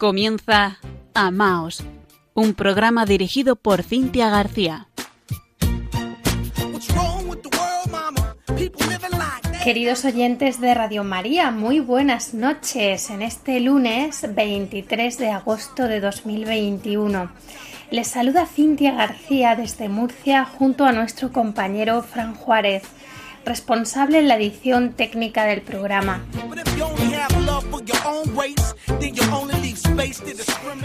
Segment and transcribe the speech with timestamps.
[0.00, 0.78] Comienza
[1.12, 1.84] Amaos,
[2.32, 4.88] un programa dirigido por Cintia García.
[9.62, 16.00] Queridos oyentes de Radio María, muy buenas noches en este lunes 23 de agosto de
[16.00, 17.30] 2021.
[17.90, 22.84] Les saluda Cintia García desde Murcia junto a nuestro compañero Fran Juárez
[23.44, 26.22] responsable en la edición técnica del programa.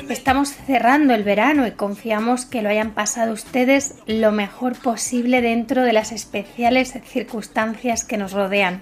[0.09, 5.83] Estamos cerrando el verano y confiamos que lo hayan pasado ustedes lo mejor posible dentro
[5.83, 8.81] de las especiales circunstancias que nos rodean.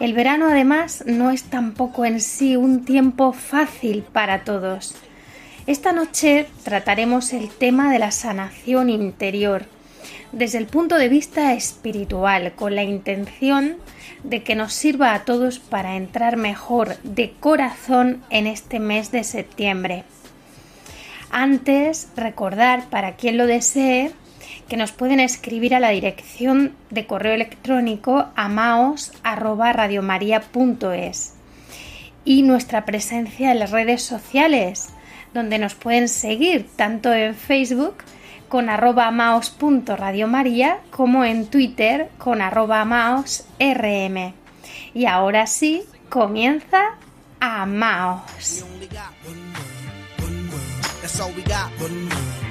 [0.00, 4.94] El verano además no es tampoco en sí un tiempo fácil para todos.
[5.66, 9.64] Esta noche trataremos el tema de la sanación interior
[10.32, 13.95] desde el punto de vista espiritual, con la intención de
[14.44, 20.04] que nos sirva a todos para entrar mejor de corazón en este mes de septiembre.
[21.30, 24.12] Antes, recordar para quien lo desee
[24.68, 31.34] que nos pueden escribir a la dirección de correo electrónico amaos@radiomaria.es
[32.24, 34.88] y nuestra presencia en las redes sociales,
[35.32, 37.96] donde nos pueden seguir tanto en Facebook
[38.48, 44.34] con arroba maos.radiomaria como en Twitter con arroba maosrm.
[44.94, 46.96] Y ahora sí, comienza
[47.40, 48.64] Amaos.
[51.78, 52.45] Al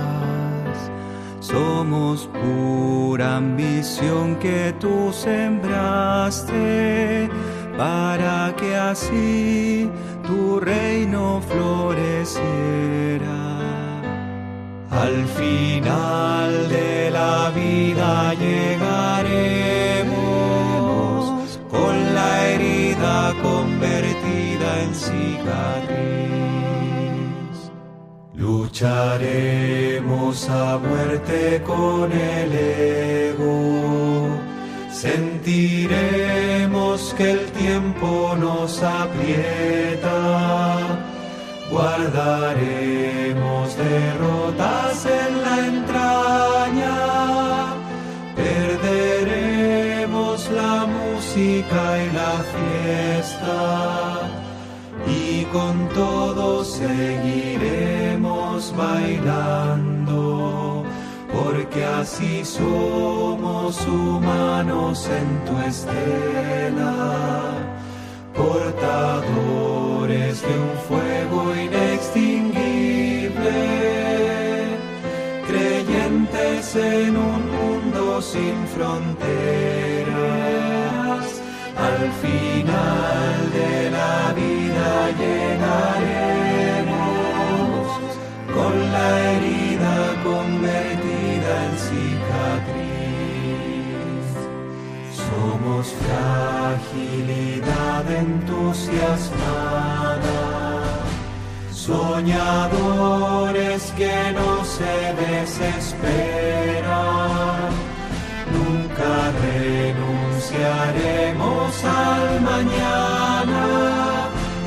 [1.40, 6.50] Somos pura ambición que tú sembraste
[7.76, 9.90] para que así
[10.26, 13.53] tu reino floreciera.
[15.00, 20.04] Al final de la vida llegaremos
[21.68, 25.98] con la herida convertida en cicatriz.
[28.34, 34.28] Lucharemos a muerte con el ego.
[34.92, 40.14] Sentiremos que el tiempo nos aprieta
[41.74, 46.96] guardaremos derrotas en la entraña,
[48.36, 53.58] perderemos la música y la fiesta,
[55.20, 55.22] y
[55.56, 60.20] con todo seguiremos bailando.
[61.32, 66.94] Porque así somos humanos en tu estela,
[68.44, 73.56] portadores de un fuego inextinguible,
[75.46, 79.24] creyentes en un mundo sin fronteras.
[81.90, 84.90] Al final de la vida
[85.22, 87.02] llegaremos
[88.56, 92.93] con la herida convertida en cicatriz.
[95.34, 100.38] Somos fragilidad entusiasmada
[101.86, 104.94] soñadores que no se
[105.24, 107.70] desesperan.
[108.56, 109.12] Nunca
[109.46, 113.64] renunciaremos al mañana,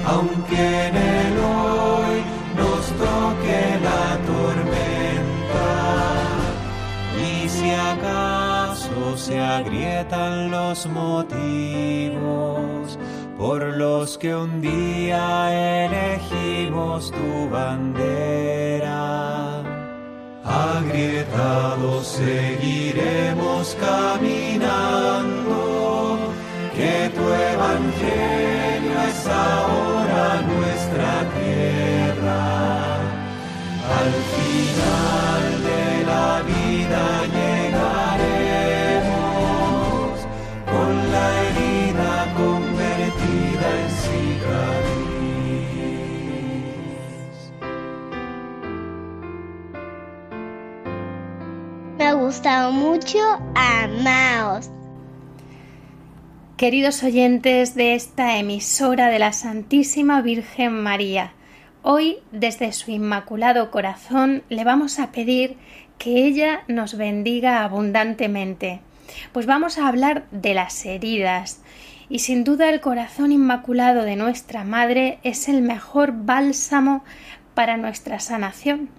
[0.05, 1.16] aunque en el
[9.27, 11.27] se agrietan los motivos,
[13.37, 19.01] por los que un día elegimos tu bandera.
[20.45, 25.59] Agrietados seguiremos caminando,
[26.73, 29.76] que tu evangelio es ahora
[53.07, 54.69] mucho Amaos.
[56.57, 61.31] Queridos oyentes de esta emisora de la Santísima Virgen María,
[61.83, 65.55] hoy desde su Inmaculado Corazón le vamos a pedir
[65.97, 68.81] que ella nos bendiga abundantemente.
[69.31, 71.61] Pues vamos a hablar de las heridas
[72.09, 77.05] y sin duda el corazón inmaculado de nuestra Madre es el mejor bálsamo
[77.53, 78.89] para nuestra sanación.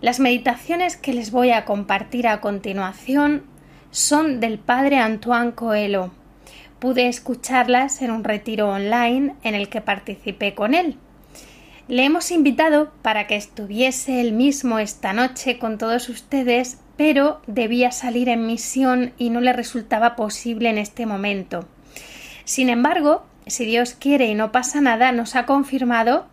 [0.00, 3.42] Las meditaciones que les voy a compartir a continuación
[3.90, 6.10] son del Padre Antoine Coelho.
[6.78, 10.96] Pude escucharlas en un retiro online en el que participé con él.
[11.86, 17.92] Le hemos invitado para que estuviese él mismo esta noche con todos ustedes, pero debía
[17.92, 21.68] salir en misión y no le resultaba posible en este momento.
[22.44, 26.26] Sin embargo, si Dios quiere y no pasa nada, nos ha confirmado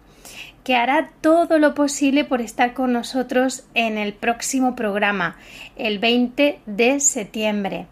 [0.68, 5.38] que hará todo lo posible por estar con nosotros en el próximo programa,
[5.78, 7.88] el 20 de septiembre.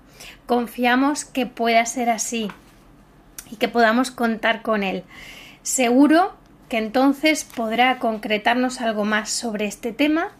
[0.45, 2.51] Confiamos que pueda ser así
[3.49, 5.05] y que podamos contar con él.
[5.63, 6.35] Seguro
[6.67, 10.33] que entonces podrá concretarnos algo más sobre este tema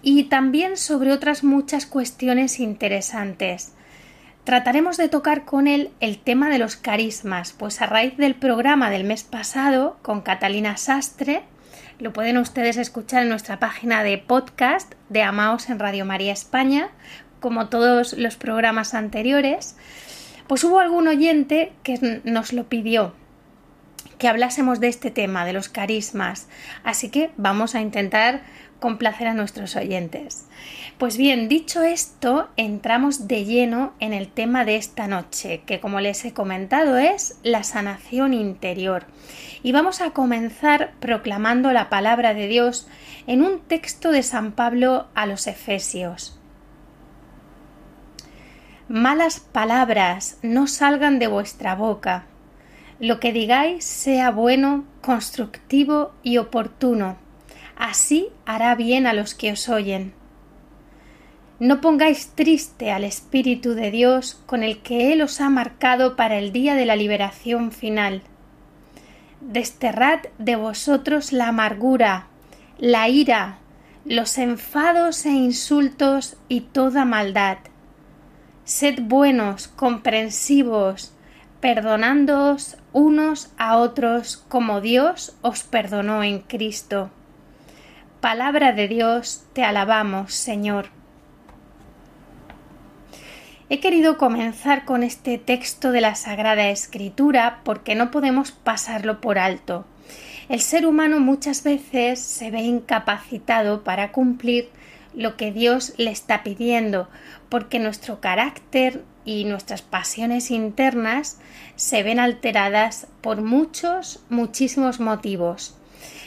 [0.00, 3.74] y también sobre otras muchas cuestiones interesantes.
[4.44, 8.88] Trataremos de tocar con él el tema de los carismas, pues a raíz del programa
[8.88, 11.42] del mes pasado con Catalina Sastre,
[12.00, 16.88] lo pueden ustedes escuchar en nuestra página de podcast de Amaos en Radio María España,
[17.40, 19.76] como todos los programas anteriores,
[20.46, 23.14] pues hubo algún oyente que nos lo pidió
[24.20, 26.46] que hablásemos de este tema, de los carismas.
[26.84, 28.42] Así que vamos a intentar
[28.80, 30.46] complacer a nuestros oyentes.
[30.98, 36.00] Pues bien, dicho esto, entramos de lleno en el tema de esta noche, que como
[36.00, 39.04] les he comentado es la sanación interior.
[39.62, 42.88] Y vamos a comenzar proclamando la palabra de Dios
[43.26, 46.38] en un texto de San Pablo a los Efesios.
[48.88, 52.24] Malas palabras no salgan de vuestra boca.
[52.98, 57.29] Lo que digáis sea bueno, constructivo y oportuno
[57.80, 60.12] así hará bien a los que os oyen.
[61.58, 66.38] No pongáis triste al Espíritu de Dios con el que Él os ha marcado para
[66.38, 68.22] el día de la liberación final.
[69.40, 72.26] Desterrad de vosotros la amargura,
[72.78, 73.58] la ira,
[74.04, 77.58] los enfados e insultos y toda maldad.
[78.64, 81.12] Sed buenos, comprensivos,
[81.60, 87.10] perdonándoos unos a otros como Dios os perdonó en Cristo.
[88.20, 90.88] Palabra de Dios, te alabamos, Señor.
[93.70, 99.38] He querido comenzar con este texto de la Sagrada Escritura porque no podemos pasarlo por
[99.38, 99.86] alto.
[100.50, 104.68] El ser humano muchas veces se ve incapacitado para cumplir
[105.14, 107.08] lo que Dios le está pidiendo,
[107.48, 111.38] porque nuestro carácter y nuestras pasiones internas
[111.74, 115.79] se ven alteradas por muchos, muchísimos motivos.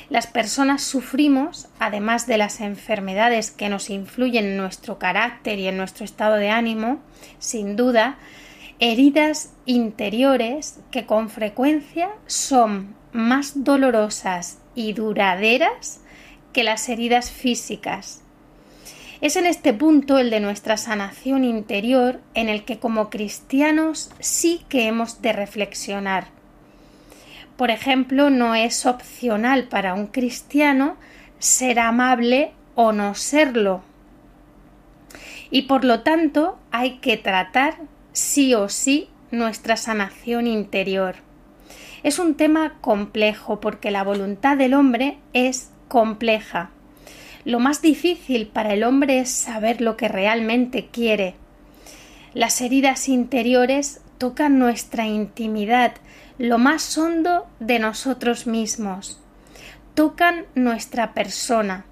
[0.09, 5.77] Las personas sufrimos, además de las enfermedades que nos influyen en nuestro carácter y en
[5.77, 6.99] nuestro estado de ánimo,
[7.39, 8.17] sin duda,
[8.79, 16.01] heridas interiores que con frecuencia son más dolorosas y duraderas
[16.51, 18.21] que las heridas físicas.
[19.21, 24.65] Es en este punto, el de nuestra sanación interior, en el que como cristianos sí
[24.67, 26.27] que hemos de reflexionar
[27.57, 30.97] por ejemplo, no es opcional para un cristiano
[31.39, 33.83] ser amable o no serlo.
[35.51, 37.75] Y por lo tanto hay que tratar
[38.11, 41.15] sí o sí nuestra sanación interior.
[42.01, 46.69] Es un tema complejo porque la voluntad del hombre es compleja.
[47.45, 51.35] Lo más difícil para el hombre es saber lo que realmente quiere.
[52.33, 55.93] Las heridas interiores tocan nuestra intimidad,
[56.37, 59.19] lo más hondo de nosotros mismos,
[59.93, 61.85] tocan nuestra persona.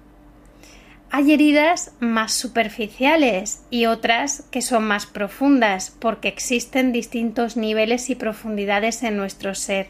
[1.14, 8.14] hay heridas más superficiales y otras que son más profundas porque existen distintos niveles y
[8.14, 9.88] profundidades en nuestro ser.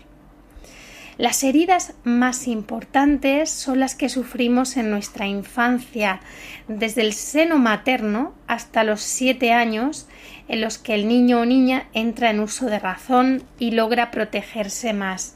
[1.18, 6.20] Las heridas más importantes son las que sufrimos en nuestra infancia,
[6.66, 10.08] desde el seno materno hasta los siete años,
[10.52, 14.92] en los que el niño o niña entra en uso de razón y logra protegerse
[14.92, 15.34] más.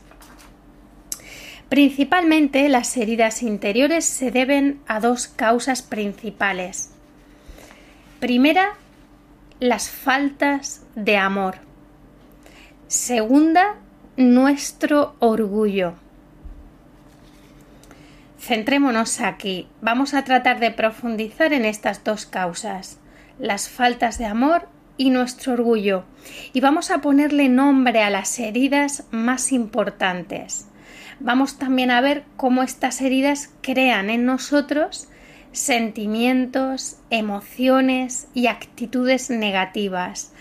[1.70, 6.92] Principalmente las heridas interiores se deben a dos causas principales.
[8.20, 8.74] Primera,
[9.58, 11.56] las faltas de amor.
[12.86, 13.76] Segunda,
[14.18, 15.94] nuestro orgullo.
[18.38, 19.66] Centrémonos aquí.
[19.80, 22.98] Vamos a tratar de profundizar en estas dos causas,
[23.38, 26.04] las faltas de amor y nuestro orgullo,
[26.52, 30.66] y vamos a ponerle nombre a las heridas más importantes
[31.20, 35.08] vamos también a ver cómo estas heridas crean en nosotros
[35.52, 40.32] sentimientos, emociones y actitudes negativas.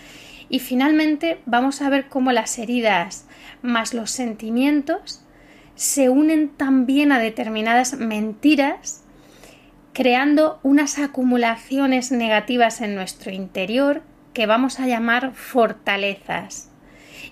[0.48, 3.26] Y finalmente vamos a ver cómo las heridas
[3.62, 5.22] más los sentimientos
[5.74, 9.02] se unen también a determinadas mentiras,
[9.92, 14.02] creando unas acumulaciones negativas en nuestro interior
[14.36, 16.68] que vamos a llamar fortalezas.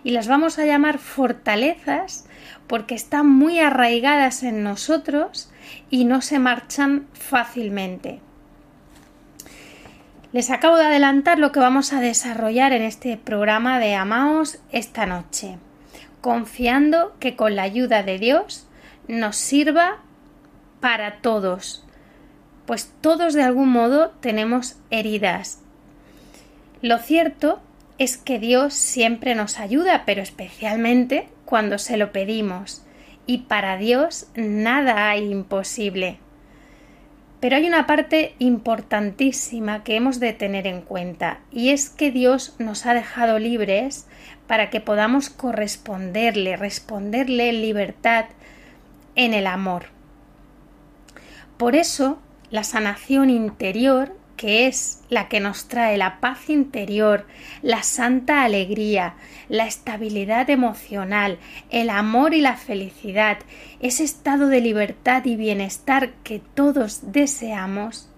[0.04, 2.24] Y las vamos a llamar fortalezas
[2.66, 5.52] porque están muy arraigadas en nosotros
[5.90, 8.20] y no se marchan fácilmente.
[10.32, 15.04] Les acabo de adelantar lo que vamos a desarrollar en este programa de Amaos esta
[15.04, 15.58] noche,
[16.22, 18.66] confiando que con la ayuda de Dios
[19.08, 19.98] nos sirva
[20.80, 21.84] para todos,
[22.64, 25.63] pues todos de algún modo tenemos heridas.
[26.84, 27.62] Lo cierto
[27.96, 32.84] es que Dios siempre nos ayuda, pero especialmente cuando se lo pedimos,
[33.26, 36.18] y para Dios nada hay imposible.
[37.40, 42.54] Pero hay una parte importantísima que hemos de tener en cuenta, y es que Dios
[42.58, 44.06] nos ha dejado libres
[44.46, 48.26] para que podamos corresponderle, responderle en libertad
[49.14, 49.84] en el amor.
[51.56, 52.18] Por eso,
[52.50, 57.26] la sanación interior que es la que nos trae la paz interior,
[57.62, 59.14] la santa alegría,
[59.48, 61.38] la estabilidad emocional,
[61.70, 63.38] el amor y la felicidad,
[63.80, 68.08] ese estado de libertad y bienestar que todos deseamos,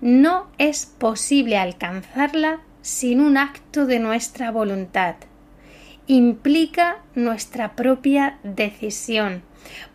[0.00, 5.16] no es posible alcanzarla sin un acto de nuestra voluntad.
[6.06, 9.42] Implica nuestra propia decisión,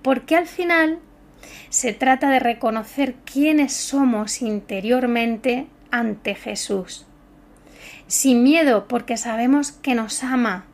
[0.02, 1.00] porque al final
[1.70, 7.06] se trata de reconocer quiénes somos interiormente ante Jesús.
[8.08, 10.66] Sin miedo porque sabemos que nos ama,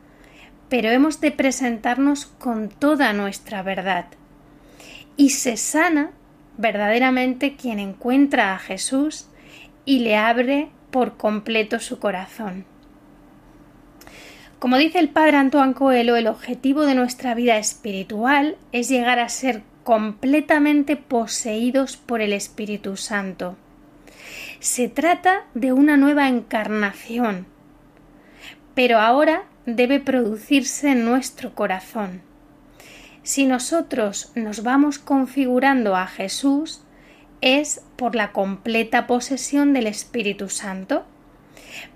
[0.68, 4.06] pero hemos de presentarnos con toda nuestra verdad.
[5.16, 6.10] Y se sana
[6.56, 9.26] verdaderamente quien encuentra a Jesús
[9.84, 12.64] y le abre por completo su corazón.
[14.58, 19.28] Como dice el padre Antoine Coelho, el objetivo de nuestra vida espiritual es llegar a
[19.28, 23.56] ser completamente poseídos por el Espíritu Santo.
[24.60, 27.46] Se trata de una nueva encarnación,
[28.74, 32.22] pero ahora debe producirse en nuestro corazón.
[33.22, 36.82] Si nosotros nos vamos configurando a Jesús,
[37.40, 41.04] es por la completa posesión del Espíritu Santo.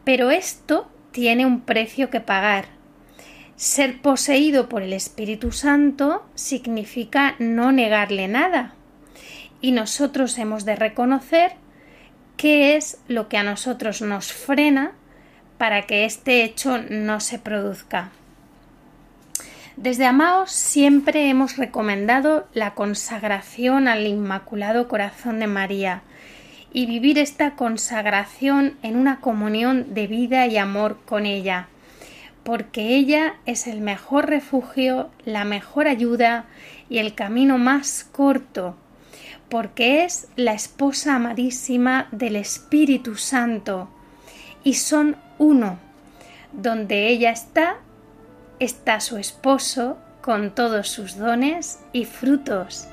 [0.04, 2.66] Pero esto tiene un precio que pagar,
[3.56, 8.74] ser poseído por el Espíritu Santo significa no negarle nada.
[9.60, 11.52] Y nosotros hemos de reconocer
[12.36, 14.92] qué es lo que a nosotros nos frena
[15.56, 18.10] para que este hecho no se produzca.
[19.76, 26.02] Desde Amaos siempre hemos recomendado la consagración al Inmaculado Corazón de María
[26.72, 31.68] y vivir esta consagración en una comunión de vida y amor con ella
[32.46, 36.44] porque ella es el mejor refugio, la mejor ayuda
[36.88, 38.76] y el camino más corto,
[39.48, 43.88] porque es la esposa amadísima del Espíritu Santo,
[44.62, 45.80] y son uno.
[46.52, 47.78] Donde ella está,
[48.60, 52.86] está su esposo con todos sus dones y frutos.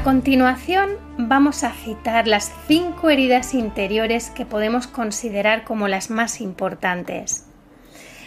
[0.00, 6.40] A continuación vamos a citar las cinco heridas interiores que podemos considerar como las más
[6.40, 7.44] importantes.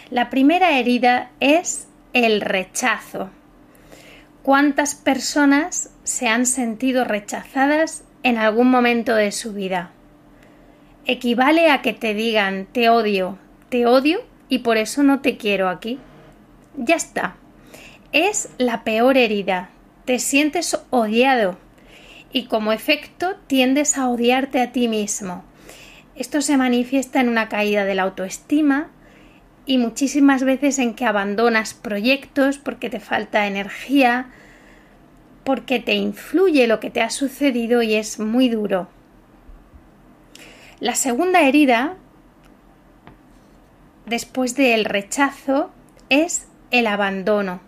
[0.08, 3.28] La primera herida es el rechazo.
[4.44, 9.90] ¿Cuántas personas se han sentido rechazadas en algún momento de su vida?
[11.06, 13.36] Equivale a que te digan te odio,
[13.68, 15.98] te odio y por eso no te quiero aquí.
[16.76, 17.34] Ya está.
[18.12, 19.70] Es la peor herida.
[20.04, 21.63] Te sientes odiado
[22.34, 25.44] y como efecto tiendes a odiarte a ti mismo.
[26.16, 28.90] Esto se manifiesta en una caída de la autoestima
[29.66, 34.32] y muchísimas veces en que abandonas proyectos porque te falta energía,
[35.44, 38.88] porque te influye lo que te ha sucedido y es muy duro.
[40.80, 41.94] La segunda herida,
[44.06, 45.70] después del rechazo,
[46.08, 47.60] es el abandono.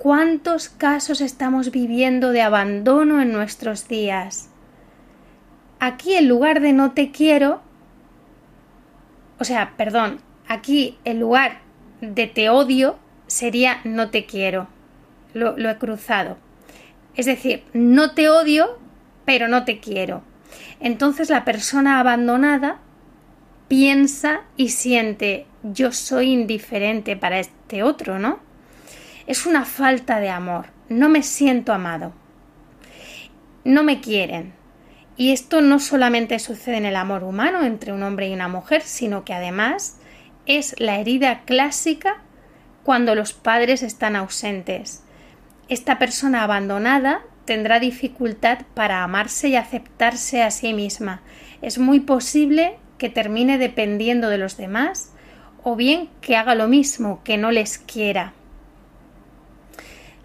[0.00, 4.48] ¿Cuántos casos estamos viviendo de abandono en nuestros días?
[5.78, 7.60] Aquí en lugar de no te quiero,
[9.38, 11.58] o sea, perdón, aquí en lugar
[12.00, 14.68] de te odio sería no te quiero.
[15.34, 16.38] Lo, lo he cruzado.
[17.14, 18.78] Es decir, no te odio,
[19.26, 20.22] pero no te quiero.
[20.80, 22.78] Entonces la persona abandonada
[23.68, 28.48] piensa y siente yo soy indiferente para este otro, ¿no?
[29.30, 30.66] Es una falta de amor.
[30.88, 32.12] No me siento amado.
[33.62, 34.54] No me quieren.
[35.16, 38.82] Y esto no solamente sucede en el amor humano entre un hombre y una mujer,
[38.82, 40.00] sino que además
[40.46, 42.16] es la herida clásica
[42.82, 45.04] cuando los padres están ausentes.
[45.68, 51.22] Esta persona abandonada tendrá dificultad para amarse y aceptarse a sí misma.
[51.62, 55.12] Es muy posible que termine dependiendo de los demás
[55.62, 58.34] o bien que haga lo mismo, que no les quiera.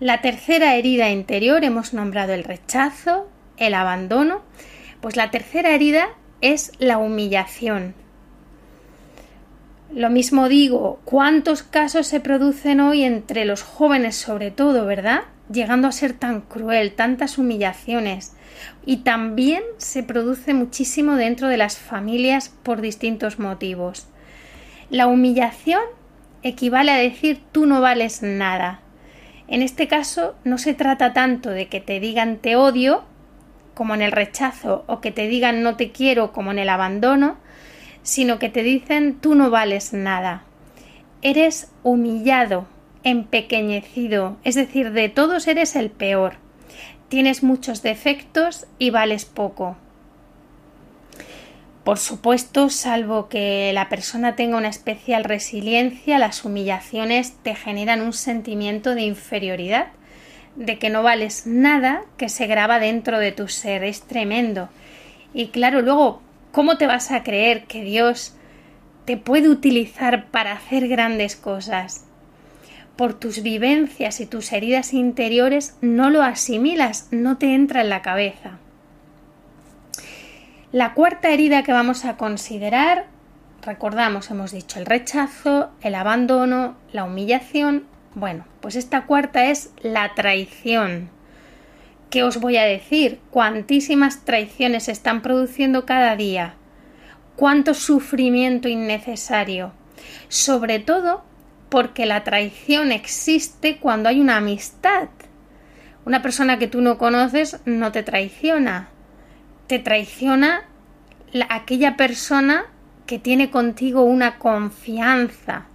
[0.02, 4.42] La tercera herida interior hemos nombrado el rechazo, el abandono,
[5.00, 6.10] pues la tercera herida
[6.42, 7.94] es la humillación.
[9.94, 15.22] Lo mismo digo, ¿cuántos casos se producen hoy entre los jóvenes sobre todo, verdad?
[15.50, 18.34] Llegando a ser tan cruel, tantas humillaciones.
[18.86, 24.08] Y también se produce muchísimo dentro de las familias por distintos motivos.
[24.90, 25.84] La humillación
[26.44, 28.82] equivale a decir tú no vales nada.
[29.48, 33.04] En este caso no se trata tanto de que te digan te odio
[33.74, 37.38] como en el rechazo o que te digan no te quiero como en el abandono,
[38.02, 40.44] sino que te dicen tú no vales nada.
[41.22, 42.68] Eres humillado,
[43.04, 46.38] empequeñecido, es decir, de todos eres el peor.
[47.10, 49.78] Tienes muchos defectos y vales poco.
[51.86, 58.12] Por supuesto, salvo que la persona tenga una especial resiliencia, las humillaciones te generan un
[58.12, 59.89] sentimiento de inferioridad,
[60.56, 63.84] de que no vales nada que se graba dentro de tu ser.
[63.84, 64.69] Es tremendo.
[65.32, 68.36] Y claro, luego, ¿cómo te vas a creer que Dios
[69.06, 72.06] te puede utilizar para hacer grandes cosas?
[72.95, 78.02] Por tus vivencias y tus heridas interiores no lo asimilas, no te entra en la
[78.02, 78.58] cabeza.
[80.76, 83.06] La cuarta herida que vamos a considerar,
[83.62, 87.86] recordamos, hemos dicho el rechazo, el abandono, la humillación.
[88.14, 91.10] Bueno, pues esta cuarta es la traición.
[92.10, 93.22] ¿Qué os voy a decir?
[93.32, 96.56] Cuantísimas traiciones se están produciendo cada día.
[97.38, 99.72] Cuánto sufrimiento innecesario.
[100.28, 101.24] Sobre todo
[101.70, 105.08] porque la traición existe cuando hay una amistad.
[106.04, 108.90] Una persona que tú no conoces no te traiciona,
[109.67, 110.63] te traiciona
[111.32, 112.65] la, aquella persona
[113.06, 115.65] que tiene contigo una confianza,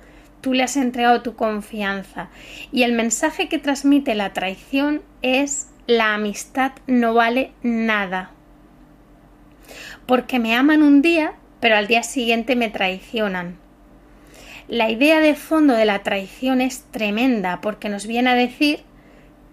[0.40, 2.28] tú le has entregado tu confianza
[2.72, 8.30] y el mensaje que transmite la traición es la amistad no vale nada.
[10.06, 13.58] Porque me aman un día, pero al día siguiente me traicionan.
[14.66, 18.80] La idea de fondo de la traición es tremenda porque nos viene a decir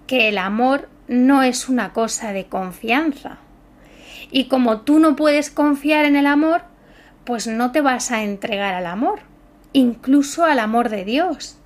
[0.05, 3.39] que el amor no es una cosa de confianza.
[4.31, 6.63] Y como tú no puedes confiar en el amor,
[7.23, 9.19] pues no te vas a entregar al amor,
[9.73, 11.57] incluso al amor de Dios.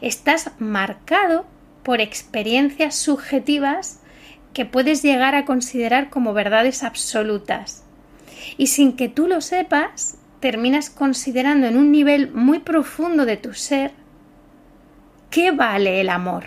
[0.00, 1.46] Estás marcado
[1.82, 4.00] por experiencias subjetivas
[4.52, 7.84] que puedes llegar a considerar como verdades absolutas.
[8.56, 13.54] Y sin que tú lo sepas, terminas considerando en un nivel muy profundo de tu
[13.54, 13.92] ser
[15.30, 16.44] qué vale el amor.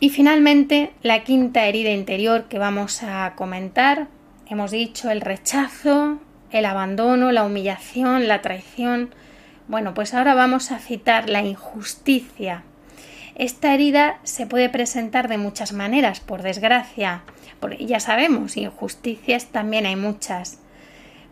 [0.00, 4.08] Y finalmente, la quinta herida interior que vamos a comentar,
[4.48, 6.18] hemos dicho el rechazo,
[6.50, 9.14] el abandono, la humillación, la traición.
[9.68, 12.62] Bueno, pues ahora vamos a citar la injusticia.
[13.34, 17.22] Esta herida se puede presentar de muchas maneras, por desgracia.
[17.60, 20.60] Porque ya sabemos, injusticias también hay muchas.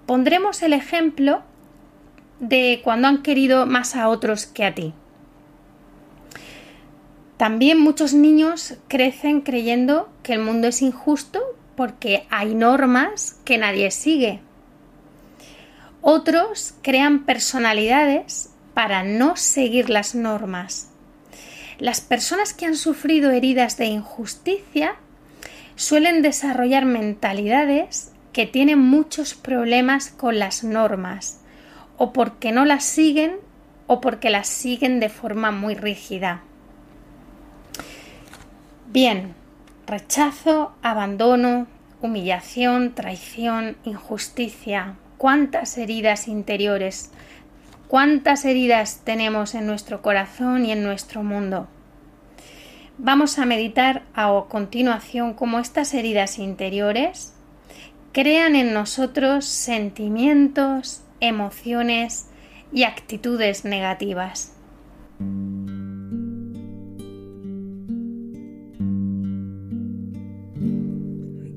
[0.07, 1.43] Pondremos el ejemplo
[2.41, 4.93] de cuando han querido más a otros que a ti.
[7.37, 11.43] También muchos niños crecen creyendo que el mundo es injusto
[11.77, 14.41] porque hay normas que nadie sigue.
[16.01, 20.91] Otros crean personalidades para no seguir las normas.
[21.79, 24.97] Las personas que han sufrido heridas de injusticia
[25.77, 31.41] suelen desarrollar mentalidades que tienen muchos problemas con las normas,
[31.97, 33.37] o porque no las siguen
[33.87, 36.43] o porque las siguen de forma muy rígida.
[38.91, 39.35] Bien,
[39.87, 41.67] rechazo, abandono,
[42.01, 44.95] humillación, traición, injusticia.
[45.19, 47.11] ¿Cuántas heridas interiores?
[47.89, 51.69] ¿Cuántas heridas tenemos en nuestro corazón y en nuestro mundo?
[52.99, 57.35] Vamos a meditar a continuación cómo estas heridas interiores
[58.13, 62.29] crean en nosotros sentimientos, emociones
[62.73, 64.53] y actitudes negativas.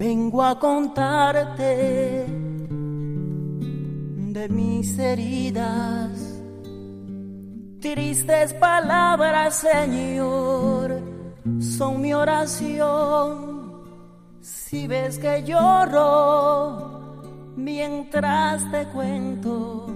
[0.10, 2.26] Vengo a contarte
[4.38, 6.12] de mis heridas,
[7.82, 11.02] tristes palabras, Señor,
[11.60, 13.84] son mi oración.
[14.40, 17.12] Si ves que lloro
[17.58, 19.88] mientras te cuento,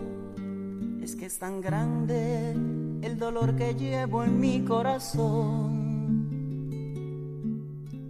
[1.02, 2.52] es que es tan grande
[3.02, 5.90] el dolor que llevo en mi corazón.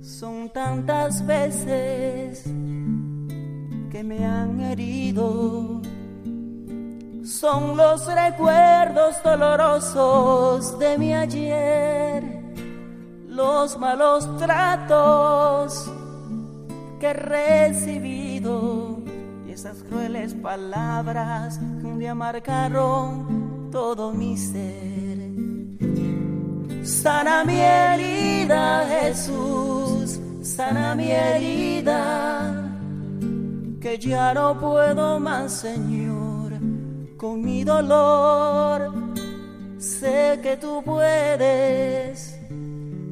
[0.02, 2.44] Son tantas veces
[3.92, 5.80] que me han herido.
[7.24, 12.24] Son los recuerdos dolorosos de mi ayer,
[13.28, 15.92] los malos tratos
[17.00, 18.98] que he recibido
[19.48, 25.11] y esas crueles palabras que un día marcaron todo mi ser.
[26.92, 32.70] Sana mi herida, Jesús, sana mi herida,
[33.80, 36.52] que ya no puedo más, Señor,
[37.16, 38.92] con mi dolor.
[39.80, 42.38] Sé que tú puedes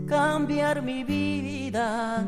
[0.08, 2.22] cambiar mi vida.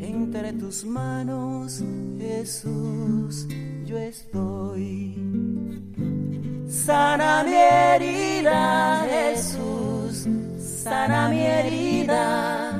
[0.00, 1.84] Entre tus manos,
[2.18, 3.46] Jesús,
[3.84, 5.14] yo estoy.
[6.66, 10.01] Sana mi herida, Jesús,
[10.58, 12.72] sana mi herida,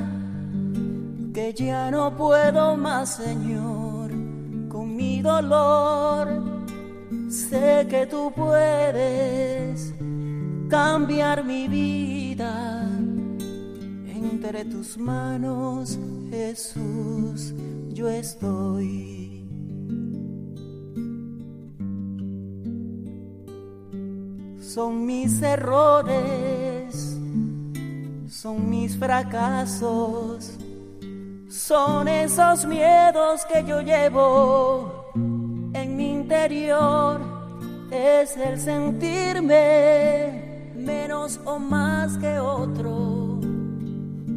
[1.33, 4.11] que ya no puedo más, Señor,
[4.69, 6.27] con mi dolor.
[7.29, 9.93] Sé que tú puedes
[10.69, 12.87] cambiar mi vida.
[14.07, 17.53] Entre tus manos, Jesús,
[17.89, 19.33] yo estoy.
[24.73, 27.19] son mis errores,
[28.43, 30.57] son mis fracasos,
[31.47, 37.21] son esos miedos que yo llevo en mi interior,
[37.89, 39.53] es el sentirme
[40.75, 43.39] menos o más que otro,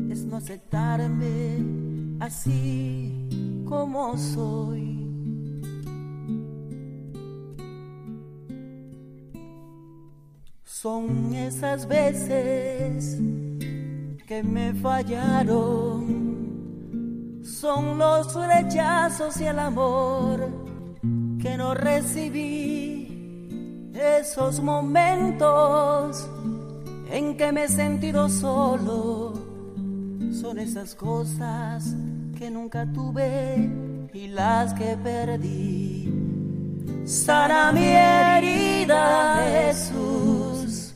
[0.09, 1.64] es no aceptarme
[2.21, 4.85] así como soy.
[10.62, 13.19] Son esas veces
[14.27, 16.03] que me fallaron,
[17.45, 20.49] son los rechazos y el amor
[21.41, 23.09] que no recibí,
[23.95, 26.29] esos momentos
[27.11, 29.33] en que me he sentido solo
[30.33, 31.95] son esas cosas
[32.37, 33.71] que nunca tuve
[34.12, 36.12] y las que perdí.
[37.05, 40.95] Sana mi herida, Jesús,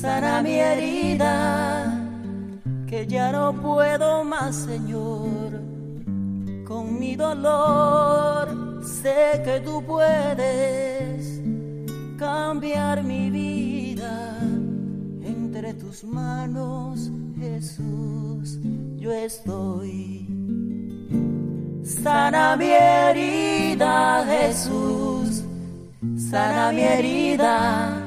[0.00, 1.89] sana mi herida,
[3.06, 5.60] ya no puedo más, Señor,
[6.66, 8.48] con mi dolor.
[8.84, 11.40] Sé que tú puedes
[12.18, 14.38] cambiar mi vida
[15.22, 18.58] entre tus manos, Jesús,
[18.96, 20.26] yo estoy.
[21.82, 25.42] Sana mi herida, Jesús,
[26.30, 28.06] sana mi herida,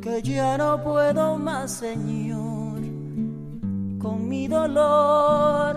[0.00, 2.33] que ya no puedo más, Señor,
[4.04, 5.74] con mi dolor.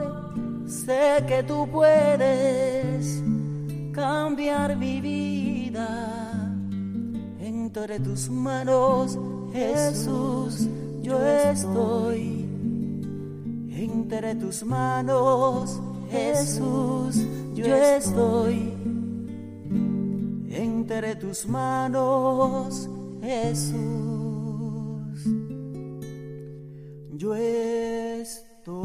[0.68, 3.24] Sé que tú puedes
[3.94, 5.88] cambiar mi vida
[7.40, 9.18] entre tus manos,
[9.54, 10.68] Jesús,
[11.02, 12.46] yo estoy.
[13.72, 15.80] Entre tus manos,
[16.12, 17.16] Jesús,
[17.56, 18.74] yo estoy.
[20.50, 22.90] Entre tus manos,
[23.22, 24.07] Jesús,
[27.18, 28.76] yo estoy.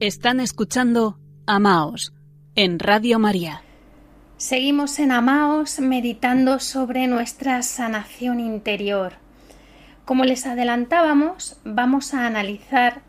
[0.00, 2.12] Están escuchando Amaos
[2.54, 3.62] en Radio María.
[4.36, 9.14] Seguimos en Amaos meditando sobre nuestra sanación interior.
[10.04, 13.00] Como les adelantábamos, vamos a analizar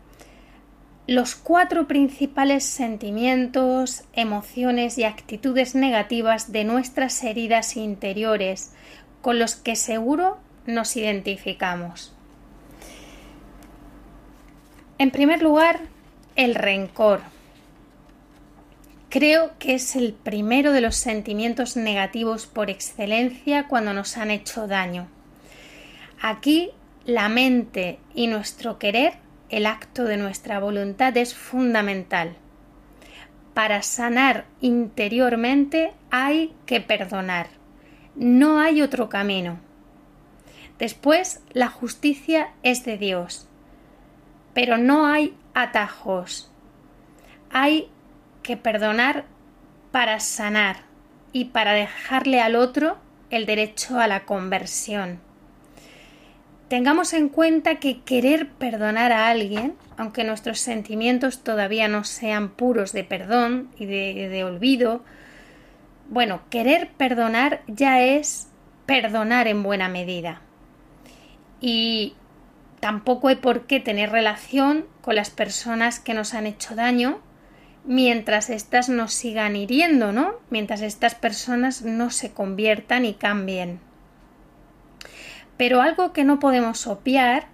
[1.06, 8.72] los cuatro principales sentimientos, emociones y actitudes negativas de nuestras heridas interiores
[9.22, 12.14] con los que seguro nos identificamos.
[14.98, 15.80] En primer lugar,
[16.36, 17.20] el rencor.
[19.10, 24.66] Creo que es el primero de los sentimientos negativos por excelencia cuando nos han hecho
[24.66, 25.08] daño.
[26.20, 26.72] Aquí
[27.06, 29.14] la mente y nuestro querer,
[29.48, 32.36] el acto de nuestra voluntad es fundamental.
[33.54, 37.57] Para sanar interiormente hay que perdonar.
[38.18, 39.58] No hay otro camino.
[40.78, 43.48] Después, la justicia es de Dios.
[44.54, 46.50] Pero no hay atajos.
[47.50, 47.88] Hay
[48.42, 49.24] que perdonar
[49.92, 50.78] para sanar
[51.32, 52.98] y para dejarle al otro
[53.30, 55.20] el derecho a la conversión.
[56.68, 62.92] Tengamos en cuenta que querer perdonar a alguien, aunque nuestros sentimientos todavía no sean puros
[62.92, 65.02] de perdón y de, olvido,
[66.08, 68.48] bueno, querer perdonar ya es
[68.86, 70.40] perdonar en buena medida.
[71.60, 72.14] Y
[72.80, 77.20] tampoco hay por qué tener relación con las personas que nos han hecho daño
[77.84, 80.34] mientras éstas nos sigan hiriendo, ¿no?
[80.50, 83.80] Mientras estas personas no se conviertan y cambien.
[85.56, 87.48] Pero algo que no podemos obviar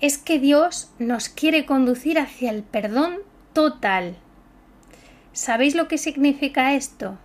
[0.00, 3.18] es que Dios nos quiere conducir hacia el perdón
[3.52, 4.16] total.
[5.32, 7.18] ¿Sabéis lo que significa esto?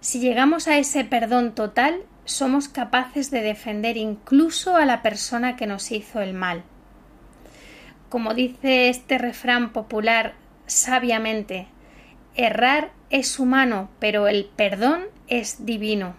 [0.00, 5.66] Si llegamos a ese perdón total, somos capaces de defender incluso a la persona que
[5.66, 6.62] nos hizo el mal.
[8.08, 10.34] Como dice este refrán popular
[10.66, 11.66] sabiamente,
[12.34, 16.14] errar es humano, pero el perdón es divino.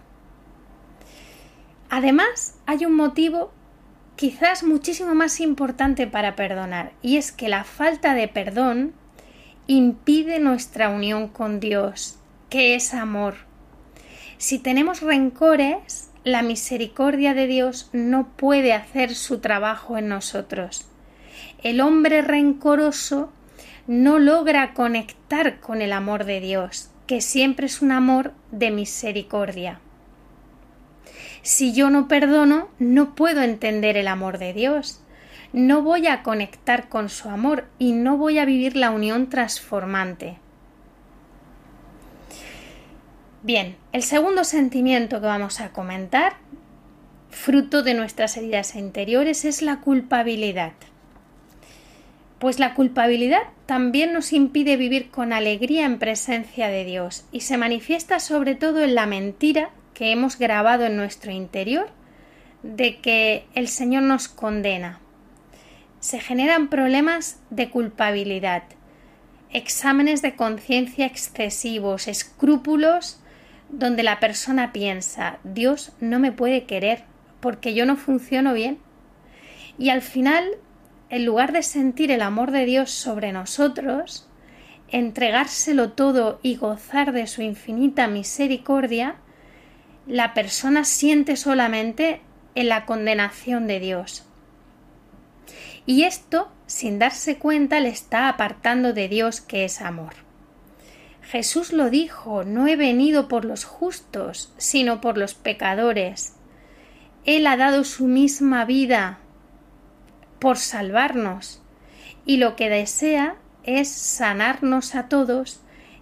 [1.90, 3.52] Además, hay un motivo
[4.14, 8.94] quizás muchísimo más importante para perdonar, y es que la falta de perdón
[9.66, 12.18] impide nuestra unión con Dios,
[12.48, 13.51] que es amor.
[14.42, 20.88] Si tenemos rencores, la misericordia de Dios no puede hacer su trabajo en nosotros.
[21.62, 23.32] El hombre rencoroso
[23.86, 29.78] no logra conectar con el amor de Dios, que siempre es un amor de misericordia.
[31.42, 35.04] Si yo no perdono, no puedo entender el amor de Dios,
[35.52, 40.41] no voy a conectar con su amor y no voy a vivir la unión transformante.
[43.44, 46.34] Bien, el segundo sentimiento que vamos a comentar,
[47.28, 50.74] fruto de nuestras heridas interiores, es la culpabilidad.
[52.38, 57.56] Pues la culpabilidad también nos impide vivir con alegría en presencia de Dios y se
[57.56, 61.88] manifiesta sobre todo en la mentira que hemos grabado en nuestro interior
[62.62, 65.00] de que el Señor nos condena.
[65.98, 68.62] Se generan problemas de culpabilidad,
[69.50, 73.18] exámenes de conciencia excesivos, escrúpulos
[73.72, 77.04] donde la persona piensa Dios no me puede querer
[77.40, 78.78] porque yo no funciono bien.
[79.78, 80.44] Y al final,
[81.08, 84.28] en lugar de sentir el amor de Dios sobre nosotros,
[84.88, 89.16] entregárselo todo y gozar de su infinita misericordia,
[90.06, 92.20] la persona siente solamente
[92.54, 94.24] en la condenación de Dios.
[95.86, 100.12] Y esto, sin darse cuenta, le está apartando de Dios que es amor.
[101.22, 106.34] Jesús lo dijo, no he venido por los justos, sino por los pecadores.
[107.24, 109.18] Él ha dado su misma vida
[110.38, 111.62] por salvarnos
[112.26, 115.60] y lo que desea es sanarnos a todos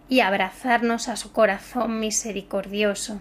[0.08, 3.20] y abrazarnos a su corazón misericordioso.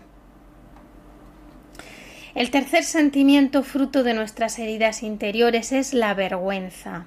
[2.35, 7.05] El tercer sentimiento fruto de nuestras heridas interiores es la vergüenza,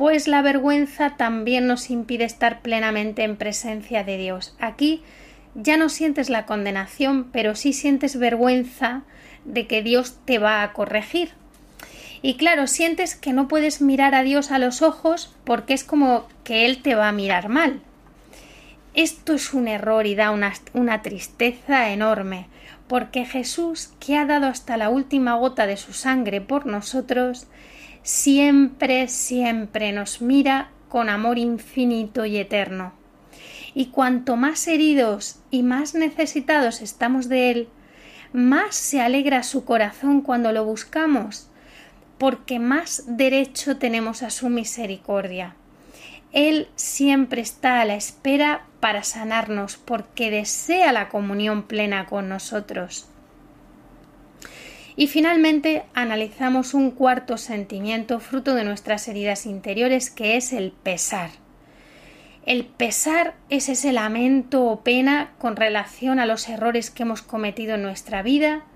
[0.00, 4.56] pues la vergüenza también nos impide estar plenamente en presencia de Dios.
[4.58, 5.02] Aquí
[5.54, 9.02] ya no sientes la condenación, pero sí sientes vergüenza
[9.44, 11.32] de que Dios te va a corregir.
[12.22, 16.26] Y claro, sientes que no puedes mirar a Dios a los ojos porque es como
[16.44, 17.82] que Él te va a mirar mal.
[18.94, 22.46] Esto es un error y da una, una tristeza enorme,
[22.88, 27.48] porque Jesús, que ha dado hasta la última gota de su sangre por nosotros,
[28.02, 32.92] siempre, siempre nos mira con amor infinito y eterno.
[33.74, 37.68] Y cuanto más heridos y más necesitados estamos de Él,
[38.32, 41.48] más se alegra su corazón cuando lo buscamos,
[42.18, 45.54] porque más derecho tenemos a su misericordia.
[46.32, 53.08] Él siempre está a la espera para sanarnos porque desea la comunión plena con nosotros.
[55.00, 61.30] Y finalmente analizamos un cuarto sentimiento fruto de nuestras heridas interiores que es el pesar.
[62.44, 67.76] El pesar es ese lamento o pena con relación a los errores que hemos cometido
[67.76, 68.66] en nuestra vida.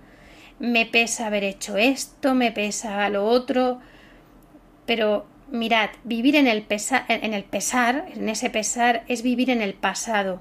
[0.59, 3.81] Me pesa haber hecho esto, me pesa lo otro,
[4.87, 9.61] pero mirad, vivir en el, pesar, en el pesar, en ese pesar, es vivir en
[9.61, 10.41] el pasado.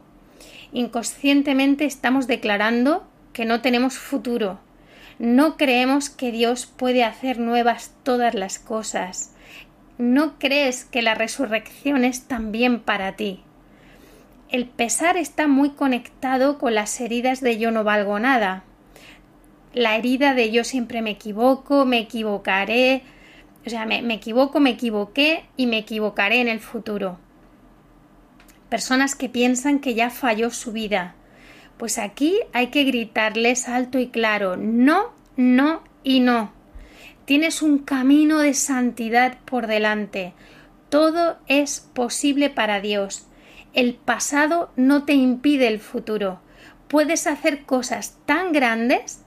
[0.72, 4.62] Inconscientemente estamos declarando que no tenemos futuro.
[5.20, 9.34] No creemos que Dios puede hacer nuevas todas las cosas.
[9.98, 13.42] No crees que la resurrección es también para ti.
[14.50, 18.64] El pesar está muy conectado con las heridas de yo no valgo nada.
[19.74, 23.02] La herida de yo siempre me equivoco, me equivocaré,
[23.66, 27.18] o sea, me, equivoco, me equivoqué y me equivocaré en el futuro.
[28.70, 31.16] Personas que piensan que ya falló su vida.
[31.84, 36.54] Pues aquí hay que gritarles alto y claro, no, no y no.
[37.26, 40.32] Tienes un camino de santidad por delante.
[40.88, 43.28] Todo es posible para Dios.
[43.74, 46.40] El pasado no te impide el futuro.
[46.88, 49.26] Puedes hacer cosas tan grandes.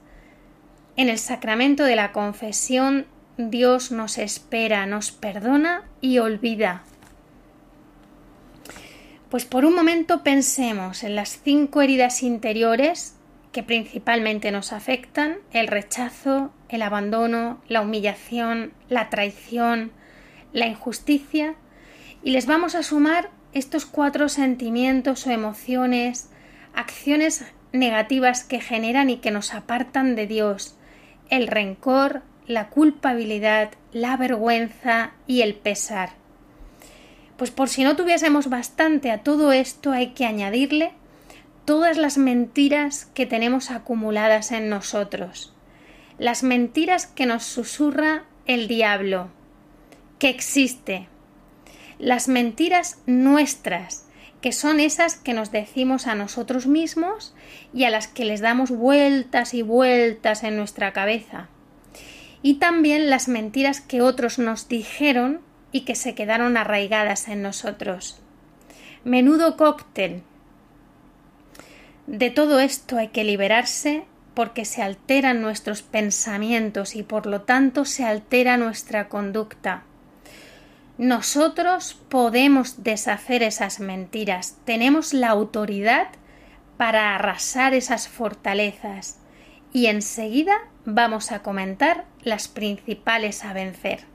[0.95, 3.05] En el sacramento de la confesión
[3.37, 6.81] Dios nos espera, nos perdona y olvida.
[9.29, 13.15] Pues por un momento pensemos en las cinco heridas interiores
[13.51, 19.91] que principalmente nos afectan, el rechazo, el abandono, la humillación, la traición,
[20.53, 21.55] la injusticia,
[22.23, 26.29] y les vamos a sumar estos cuatro sentimientos o emociones,
[26.73, 30.77] acciones negativas que generan y que nos apartan de Dios,
[31.29, 36.11] el rencor, la culpabilidad, la vergüenza y el pesar.
[37.37, 40.91] Pues por si no tuviésemos bastante a todo esto hay que añadirle
[41.65, 45.53] todas las mentiras que tenemos acumuladas en nosotros,
[46.17, 49.29] las mentiras que nos susurra el diablo,
[50.17, 51.07] que existe,
[51.99, 54.07] las mentiras nuestras,
[54.41, 57.35] que son esas que nos decimos a nosotros mismos
[57.73, 61.49] y a las que les damos vueltas y vueltas en nuestra cabeza.
[62.41, 65.41] Y también las mentiras que otros nos dijeron
[65.81, 68.19] que se quedaron arraigadas en nosotros.
[69.03, 70.23] Menudo cóctel.
[72.07, 77.85] De todo esto hay que liberarse porque se alteran nuestros pensamientos y por lo tanto
[77.85, 79.83] se altera nuestra conducta.
[80.97, 86.07] Nosotros podemos deshacer esas mentiras, tenemos la autoridad
[86.77, 89.19] para arrasar esas fortalezas
[89.73, 94.05] y enseguida vamos a comentar las principales a vencer.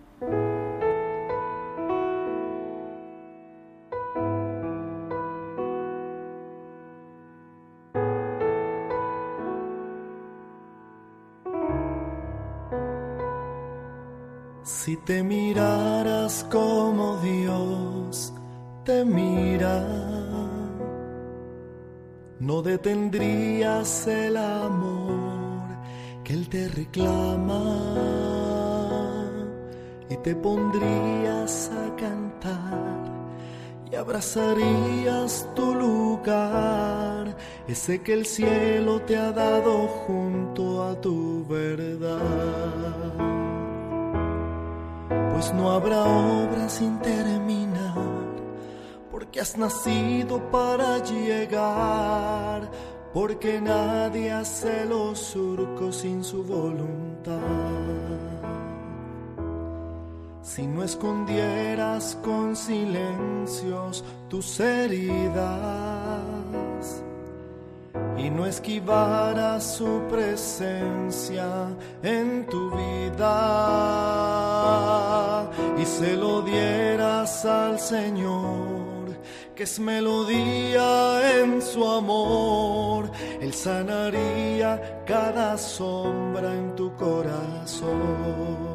[14.84, 18.34] Si te miraras como Dios
[18.84, 19.80] te mira,
[22.40, 25.68] no detendrías el amor
[26.24, 27.62] que Él te reclama
[30.10, 33.04] y te pondrías a cantar
[33.88, 37.36] y abrazarías tu lugar,
[37.68, 43.41] ese que el cielo te ha dado junto a tu verdad.
[45.42, 47.96] Pues no habrá obra sin terminar,
[49.10, 52.70] porque has nacido para llegar,
[53.12, 57.40] porque nadie hace los surcos sin su voluntad.
[60.42, 65.42] Si no escondieras con silencios tus heridas
[68.16, 73.61] y no esquivaras su presencia en tu vida
[75.82, 79.18] y se lo dieras al Señor,
[79.56, 83.10] que es melodía en su amor,
[83.40, 88.72] Él sanaría cada sombra en tu corazón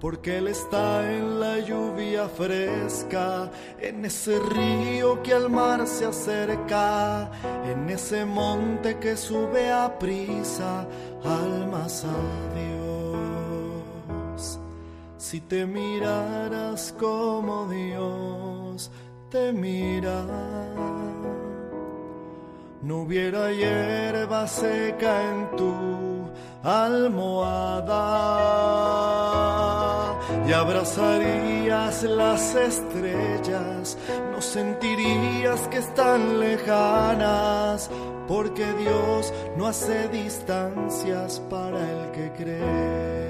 [0.00, 7.30] porque Él está en la lluvia fresca, en ese río que al mar se acerca,
[7.70, 10.88] en ese monte que sube a prisa,
[11.22, 12.81] almas a Dios.
[15.32, 18.90] Si te miraras como Dios
[19.30, 20.26] te mira,
[22.82, 25.72] no hubiera hierba seca en tu
[26.62, 27.88] almohada
[30.46, 33.96] y abrazarías las estrellas,
[34.32, 37.88] no sentirías que están lejanas,
[38.28, 43.21] porque Dios no hace distancias para el que cree.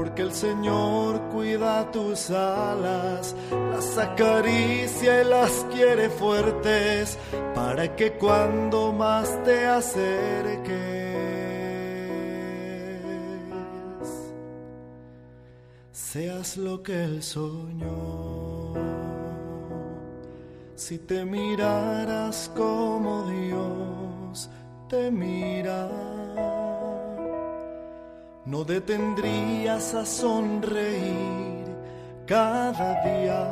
[0.00, 3.36] Porque el Señor cuida tus alas,
[3.70, 7.18] las acaricia y las quiere fuertes,
[7.54, 10.70] para que cuando más te acerques,
[15.92, 18.72] seas lo que él soñó.
[20.76, 24.48] Si te miraras como Dios
[24.88, 25.90] te mira,
[28.44, 31.66] no detendrías a sonreír
[32.26, 33.50] cada día,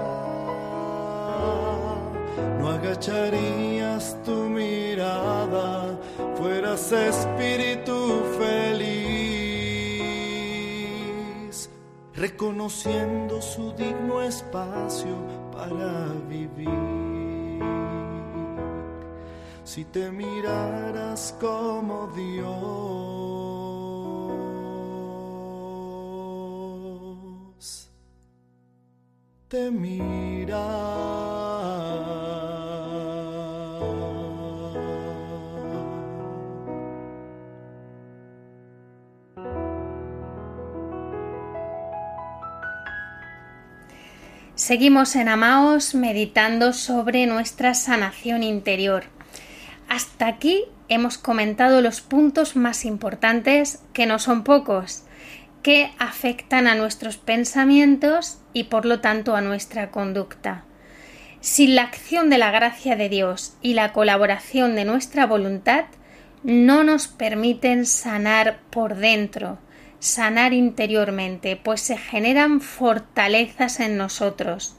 [2.61, 5.99] no agacharías tu mirada,
[6.36, 8.89] fueras espíritu feliz
[12.18, 15.16] reconociendo su digno espacio
[15.53, 16.68] para vivir.
[19.62, 23.27] Si te miraras como Dios,
[29.49, 30.59] te mira.
[44.55, 49.05] Seguimos en Amaos meditando sobre nuestra sanación interior.
[49.88, 55.05] Hasta aquí hemos comentado los puntos más importantes, que no son pocos,
[55.68, 60.64] que afectan a nuestros pensamientos y por lo tanto a nuestra conducta.
[61.42, 65.84] Sin la acción de la gracia de Dios y la colaboración de nuestra voluntad,
[66.42, 69.58] no nos permiten sanar por dentro,
[69.98, 74.74] sanar interiormente, pues se generan fortalezas en nosotros.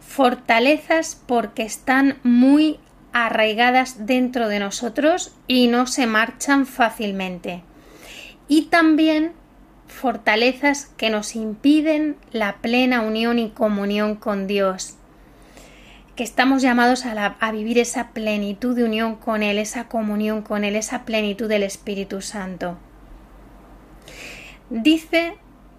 [0.00, 2.78] Fortalezas porque están muy
[3.14, 7.62] arraigadas dentro de nosotros y no se marchan fácilmente.
[8.48, 9.39] Y también
[9.90, 14.96] fortalezas que nos impiden la plena unión y comunión con Dios,
[16.16, 20.76] que estamos llamados a, vivir esa plenitud de unión con Él, esa comunión con Él,
[20.76, 22.78] esa plenitud del Espíritu Santo.
[24.70, 25.34] Dice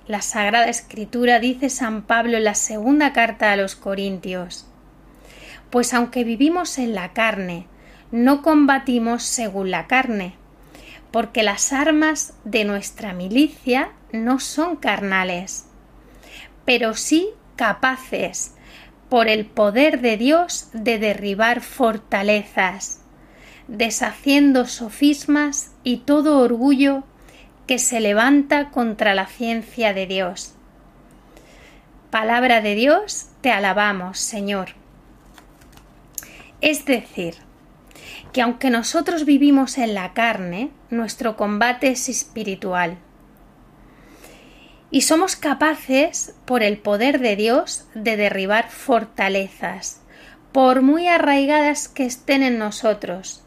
[0.08, 4.68] la Sagrada Escritura, dice San Pablo en la segunda carta a los Corintios,
[5.70, 7.68] pues aunque vivimos en la carne,
[8.12, 10.36] no combatimos según la carne,
[11.12, 15.66] porque las armas de nuestra milicia no son carnales,
[16.66, 18.56] pero sí capaces,
[19.10, 23.02] por el poder de Dios, de derribar fortalezas,
[23.68, 27.04] deshaciendo sofismas y todo orgullo
[27.68, 30.56] que se levanta contra la ciencia de Dios.
[32.10, 34.70] Palabra de Dios, te alabamos, Señor.
[36.62, 37.36] Es decir,
[38.32, 42.98] que aunque nosotros vivimos en la carne, nuestro combate es espiritual.
[44.92, 50.02] Y somos capaces, por el poder de Dios, de derribar fortalezas,
[50.52, 53.42] por muy arraigadas que estén en nosotros,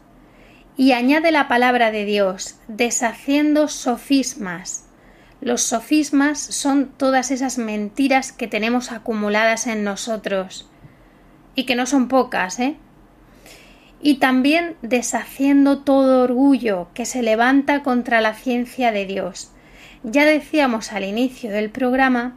[0.75, 4.85] y añade la palabra de Dios, deshaciendo sofismas,
[5.41, 10.67] Los sofismas son todas esas mentiras que tenemos acumuladas en nosotros
[11.53, 12.77] y que no son pocas, ¿eh?
[14.01, 19.51] Y también deshaciendo todo orgullo que se levanta contra la ciencia de Dios.
[20.07, 22.35] Ya decíamos al inicio del programa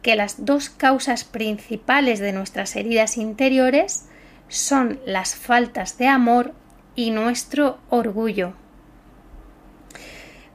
[0.00, 4.06] que las dos causas principales de nuestras heridas interiores
[4.48, 6.54] son las faltas de amor
[6.96, 8.54] y nuestro orgullo.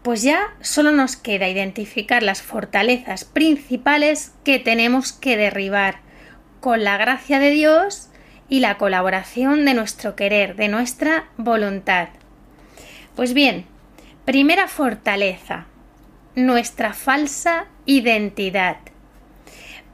[0.01, 5.99] Pues ya solo nos queda identificar las fortalezas principales que tenemos que derribar
[6.59, 8.09] con la gracia de Dios
[8.49, 12.07] y la colaboración de nuestro querer, de nuestra voluntad.
[13.15, 13.65] Pues bien,
[14.25, 15.67] primera fortaleza,
[16.37, 18.77] nuestra falsa identidad.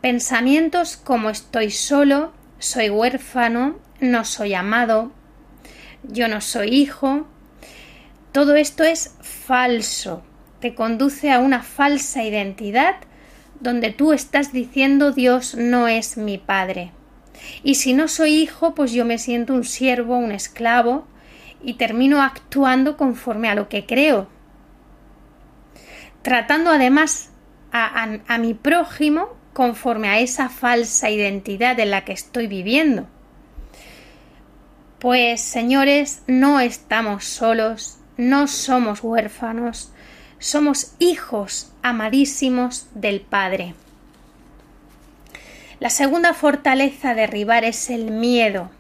[0.02, 5.14] Pensamientos como estoy solo, soy huérfano, no soy amado,
[6.04, 7.26] yo no soy hijo.
[8.34, 10.22] Todo esto es falso,
[10.60, 12.96] te conduce a una falsa identidad
[13.62, 16.92] donde tú estás diciendo Dios no es mi padre.
[17.64, 21.08] Y si no soy hijo, pues yo me siento un siervo, un esclavo,
[21.64, 24.33] y termino actuando conforme a lo que creo.
[26.24, 27.32] Tratando además
[27.74, 33.08] a, mi prójimo conforme a esa falsa identidad en la que estoy viviendo.
[35.00, 39.92] Pues señores, no estamos solos, no somos huérfanos,
[40.40, 43.76] somos hijos amadísimos del Padre.
[45.82, 48.72] La segunda fortaleza a derribar es el miedo.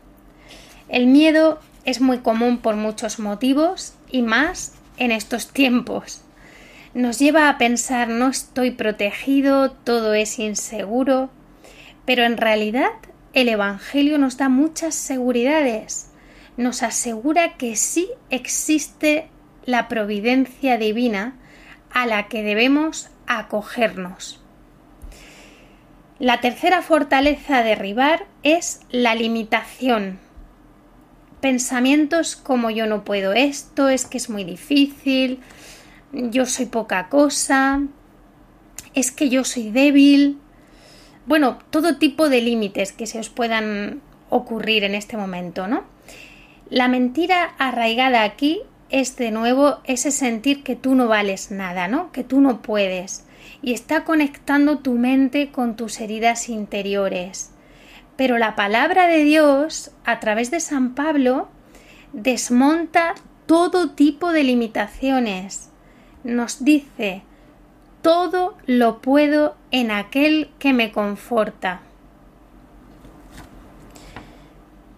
[0.88, 6.24] El miedo es muy común por muchos motivos y más en estos tiempos
[6.94, 11.30] nos lleva a pensar no estoy protegido, todo es inseguro,
[12.06, 12.91] pero en realidad
[13.34, 16.12] el Evangelio nos da muchas seguridades,
[16.56, 19.28] nos asegura que sí existe
[19.66, 21.36] la providencia divina
[21.89, 24.39] a la que debemos acogernos.
[26.20, 30.20] La tercera fortaleza a derribar es la limitación.
[31.41, 35.39] Pensamientos como yo no puedo esto, es que es muy difícil,
[36.14, 37.82] yo soy poca cosa,
[38.93, 40.39] es que yo soy débil.
[41.26, 45.84] Bueno, todo tipo de límites que se os puedan ocurrir en este momento, ¿no?
[46.70, 52.11] La mentira arraigada aquí es de nuevo ese sentir que tú no vales nada, ¿no?
[52.11, 53.26] Que tú no puedes.
[53.61, 57.51] Y está conectando tu mente con tus heridas interiores.
[58.16, 61.47] Pero la palabra de Dios, a través de San Pablo,
[62.11, 63.16] desmonta
[63.47, 65.72] todo tipo de limitaciones
[66.24, 67.24] nos dice,
[68.01, 71.82] todo lo puedo en aquel que me conforta.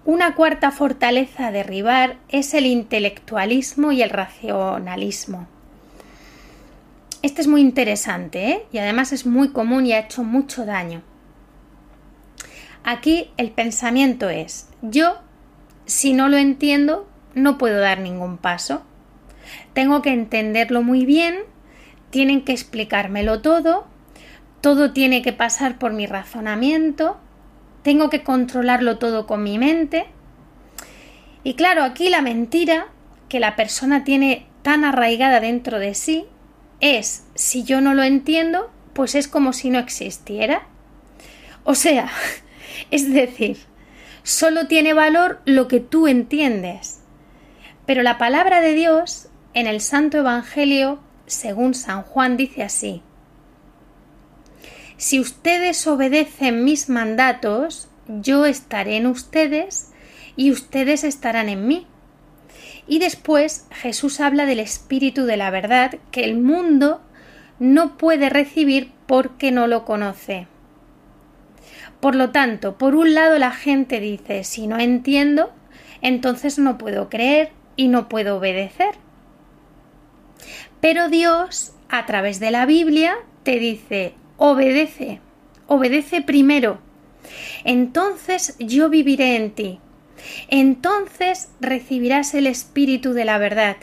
[0.05, 5.47] Una cuarta fortaleza a derribar es el intelectualismo y el racionalismo.
[7.23, 8.65] Este es muy interesante ¿eh?
[8.71, 11.01] y además es muy común y ha hecho mucho daño.
[12.83, 15.17] Aquí el pensamiento es, yo,
[15.87, 18.83] si no lo entiendo, no puedo dar ningún paso.
[19.73, 21.39] Tengo que entenderlo muy bien,
[22.09, 23.87] tienen que explicármelo todo,
[24.61, 27.17] todo tiene que pasar por mi razonamiento,
[27.83, 30.05] tengo que controlarlo todo con mi mente.
[31.43, 32.87] Y claro, aquí la mentira
[33.29, 36.25] que la persona tiene tan arraigada dentro de sí
[36.79, 40.63] es, si yo no lo entiendo, pues es como si no existiera.
[41.63, 42.09] O sea,
[42.91, 43.57] es decir,
[44.23, 47.01] solo tiene valor lo que tú entiendes.
[47.85, 53.01] Pero la palabra de Dios en el Santo Evangelio, según San Juan, dice así,
[54.97, 59.93] Si ustedes obedecen mis mandatos, yo estaré en ustedes
[60.35, 61.87] y ustedes estarán en mí.
[62.85, 67.01] Y después Jesús habla del Espíritu de la verdad que el mundo
[67.57, 70.47] no puede recibir porque no lo conoce.
[72.01, 75.53] Por lo tanto, por un lado la gente dice, si no entiendo,
[76.01, 79.04] entonces no puedo creer y no puedo obedecer.
[80.85, 85.19] Pero Dios, a través de la Biblia, te dice, obedece,
[85.65, 86.77] obedece primero.
[87.63, 89.79] Entonces yo viviré en ti.
[90.47, 93.77] Entonces recibirás el Espíritu de la verdad.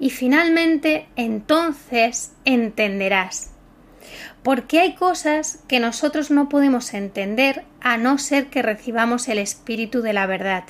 [0.00, 3.52] Y finalmente, entonces entenderás.
[4.42, 10.02] Porque hay cosas que nosotros no podemos entender a no ser que recibamos el Espíritu
[10.02, 10.64] de la verdad.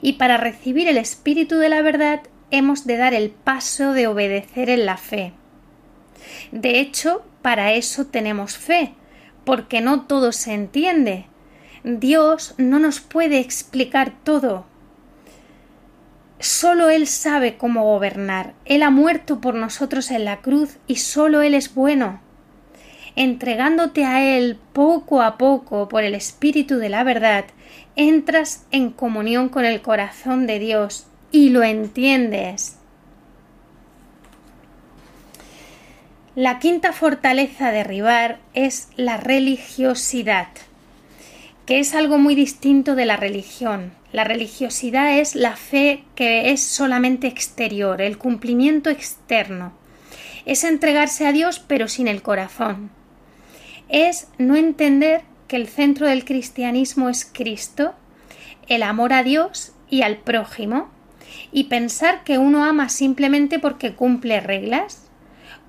[0.00, 4.70] Y para recibir el Espíritu de la verdad hemos de dar el paso de obedecer
[4.70, 5.32] en la fe.
[6.52, 8.94] De hecho, para eso tenemos fe,
[9.44, 11.26] porque no todo se entiende.
[11.84, 14.66] Dios no nos puede explicar todo.
[16.38, 18.54] Solo Él sabe cómo gobernar.
[18.64, 22.20] Él ha muerto por nosotros en la cruz y solo Él es bueno.
[23.16, 27.44] entregándote a Él poco a poco por el Espíritu de la verdad,
[27.96, 32.76] entras en comunión con el corazón de Dios y lo entiendes.
[36.36, 40.48] La quinta fortaleza a derribar es la religiosidad,
[41.66, 43.92] que es algo muy distinto de la religión.
[44.12, 49.72] La religiosidad es la fe que es solamente exterior, el cumplimiento externo.
[50.46, 52.90] Es entregarse a Dios pero sin el corazón.
[53.88, 57.94] Es no entender que el centro del cristianismo es Cristo,
[58.68, 60.90] el amor a Dios y al prójimo,
[61.52, 65.08] y pensar que uno ama simplemente porque cumple reglas,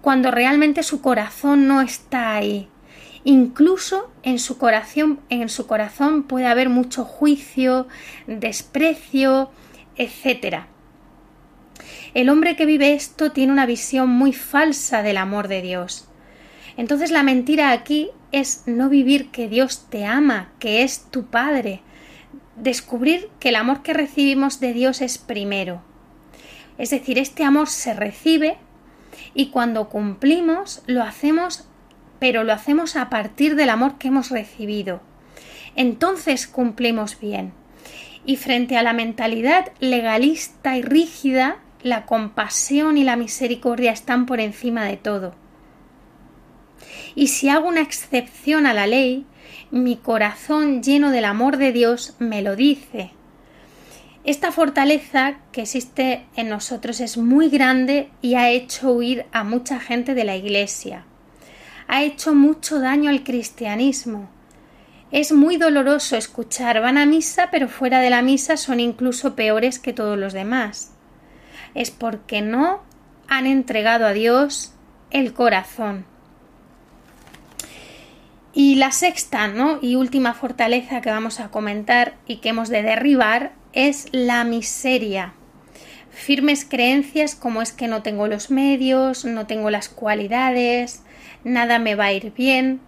[0.01, 2.67] cuando realmente su corazón no está ahí.
[3.23, 7.88] Incluso en su corazón, en su corazón puede haber mucho juicio,
[8.25, 9.51] desprecio,
[9.95, 10.63] etc.
[12.13, 16.07] El hombre que vive esto tiene una visión muy falsa del amor de Dios.
[16.77, 21.82] Entonces la mentira aquí es no vivir que Dios te ama, que es tu Padre.
[22.62, 25.82] Descubrir que el amor que recibimos de Dios es primero.
[26.78, 28.57] Es decir, este amor se recibe
[29.34, 31.68] y cuando cumplimos lo hacemos,
[32.20, 35.01] pero lo hacemos a partir del amor que hemos recibido.
[35.76, 37.51] Entonces cumplimos bien.
[38.26, 44.39] Y frente a la mentalidad legalista y rígida, la compasión y la misericordia están por
[44.39, 45.34] encima de todo
[47.16, 49.26] y si hago una excepción a la ley,
[49.71, 53.11] mi corazón lleno del amor de Dios me lo dice.
[54.23, 59.79] Esta fortaleza que existe en nosotros es muy grande y ha hecho huir a mucha
[59.79, 61.05] gente de la Iglesia.
[61.87, 64.29] Ha hecho mucho daño al cristianismo.
[65.11, 69.79] Es muy doloroso escuchar van a misa pero fuera de la misa son incluso peores
[69.79, 70.93] que todos los demás.
[71.73, 72.81] Es porque no
[73.27, 74.73] han entregado a Dios
[75.09, 76.11] el corazón.
[78.53, 79.79] Y la sexta ¿no?
[79.81, 85.33] y última fortaleza que vamos a comentar y que hemos de derribar es la miseria.
[86.09, 91.03] Firmes creencias como es que no tengo los medios, no tengo las cualidades,
[91.45, 92.81] nada me va a ir bien.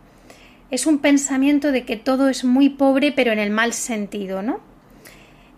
[0.69, 4.59] Es un pensamiento de que todo es muy pobre pero en el mal sentido, ¿no?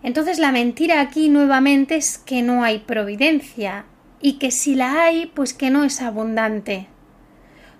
[0.04, 3.86] Entonces la mentira aquí nuevamente es que no hay providencia
[4.20, 6.86] y que si la hay, pues que no es abundante.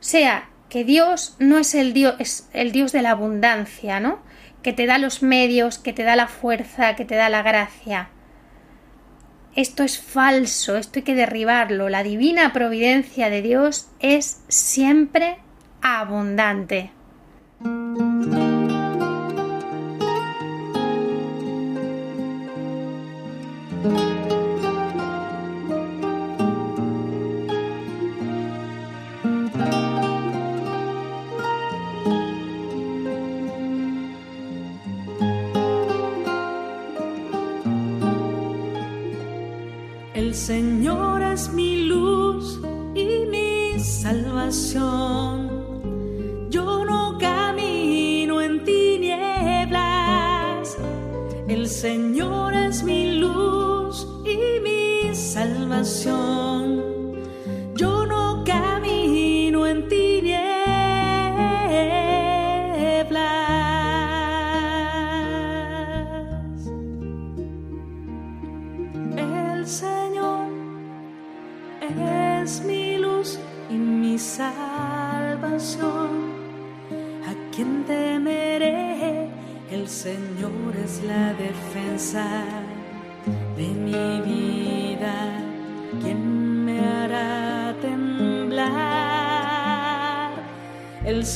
[0.01, 4.19] O sea, que Dios no es el Dios, es el Dios de la abundancia, ¿no?
[4.63, 8.09] Que te da los medios, que te da la fuerza, que te da la gracia.
[9.55, 11.89] Esto es falso, esto hay que derribarlo.
[11.89, 15.39] La divina providencia de Dios es siempre
[15.81, 16.91] abundante.
[40.37, 42.61] Señor es mi luz
[42.95, 45.06] y mi salvación.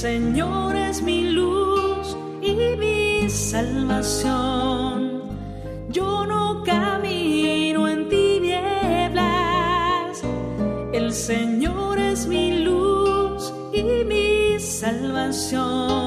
[0.01, 5.25] Señor es mi luz y mi salvación.
[5.91, 9.23] Yo no camino en tinieblas.
[10.95, 16.00] El Señor es mi luz y mi salvación.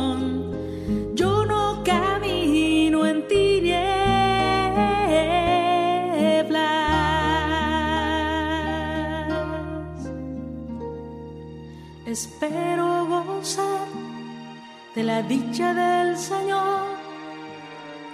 [15.14, 16.86] La dicha del Señor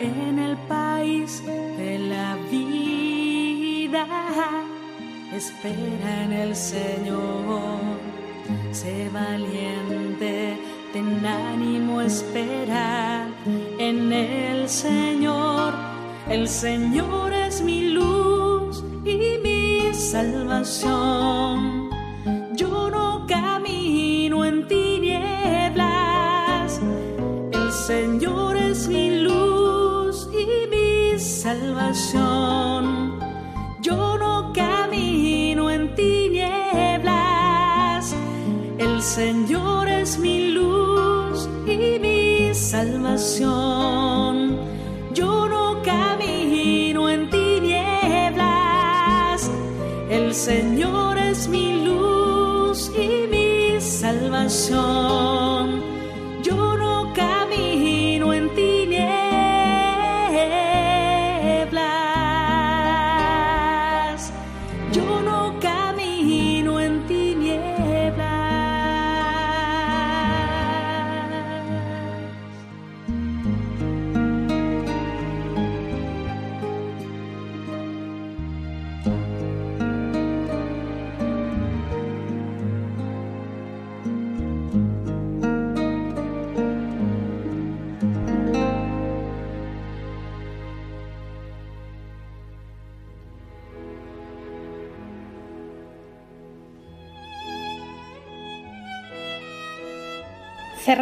[0.02, 1.41] en el país
[1.82, 4.06] de la vida.
[5.34, 7.80] Espera en el Señor,
[8.74, 10.58] sé valiente,
[10.91, 13.30] ten ánimo, espera
[13.78, 15.72] en el Señor.
[16.28, 21.79] El Señor es mi luz y mi salvación.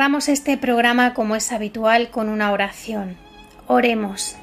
[0.07, 3.17] Este programa como es habitual con una oración.
[3.67, 4.37] Oremos.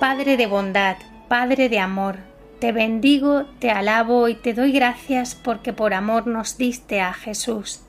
[0.00, 0.96] Padre de bondad,
[1.28, 2.16] Padre de amor,
[2.58, 7.82] te bendigo, te alabo y te doy gracias porque por amor nos diste a Jesús.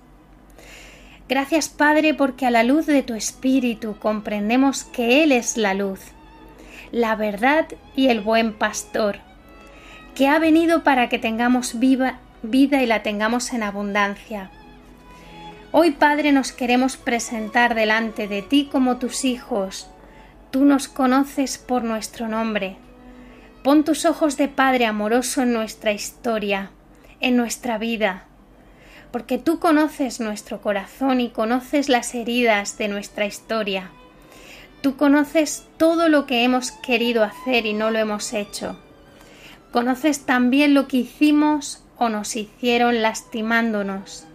[1.30, 6.02] Gracias Padre porque a la luz de tu Espíritu comprendemos que Él es la luz,
[6.96, 9.18] la verdad y el buen pastor,
[10.16, 14.50] que ha venido para que tengamos vida y la tengamos en abundancia.
[15.74, 19.90] Hoy Padre nos queremos presentar delante de ti como tus hijos.
[20.52, 22.78] Tú nos conoces por nuestro nombre.
[23.62, 26.72] Pon tus ojos de Padre amoroso en nuestra historia,
[27.20, 28.24] en nuestra vida,
[29.12, 33.92] porque tú conoces nuestro corazón y conoces las heridas de nuestra historia.
[34.86, 38.78] Tú conoces todo lo que hemos querido hacer y no lo hemos hecho.
[39.72, 44.28] Conoces también lo que hicimos o nos hicieron lastimándonos.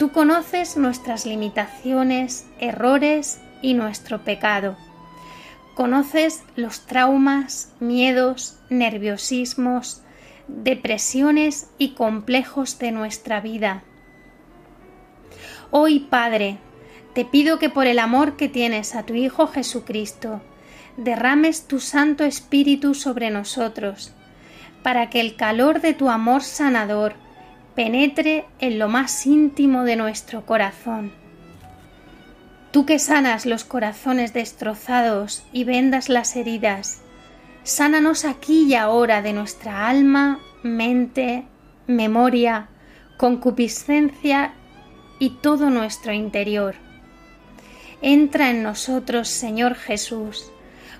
[0.00, 4.76] Tú conoces nuestras limitaciones, errores y nuestro pecado.
[5.76, 10.02] Conoces los traumas, miedos, nerviosismos,
[10.48, 13.84] depresiones y complejos de nuestra vida.
[15.70, 16.58] Hoy, Padre,
[17.14, 20.40] te pido que por el amor que tienes a tu Hijo Jesucristo,
[20.96, 24.12] derrames tu Santo Espíritu sobre nosotros,
[24.82, 27.14] para que el calor de tu amor sanador
[27.74, 31.12] penetre en lo más íntimo de nuestro corazón.
[32.70, 37.02] Tú que sanas los corazones destrozados y vendas las heridas,
[37.64, 41.44] sánanos aquí y ahora de nuestra alma, mente,
[41.86, 42.68] memoria,
[43.18, 44.54] concupiscencia
[45.18, 46.74] y todo nuestro interior.
[48.04, 50.50] Entra en nosotros, Señor Jesús,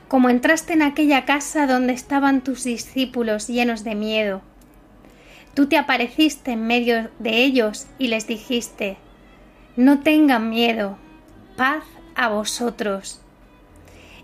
[0.06, 4.40] como entraste en aquella casa donde estaban tus discípulos llenos de miedo.
[5.54, 8.98] Tú te apareciste en medio de ellos y les dijiste,
[9.76, 10.96] no tengan miedo,
[11.56, 11.82] paz
[12.14, 13.20] a vosotros.